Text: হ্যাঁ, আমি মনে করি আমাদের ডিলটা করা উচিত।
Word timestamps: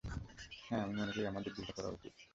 হ্যাঁ, 0.67 0.81
আমি 0.83 0.93
মনে 0.99 1.11
করি 1.11 1.25
আমাদের 1.27 1.51
ডিলটা 1.55 1.73
করা 1.77 1.89
উচিত। 1.89 2.13